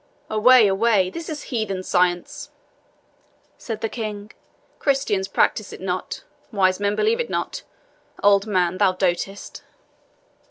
[0.31, 2.49] "Away, away this is heathen science,"
[3.59, 4.31] said the King.
[4.79, 7.61] "Christians practise it not wise men believe it not.
[8.23, 9.61] Old man, thou dotest."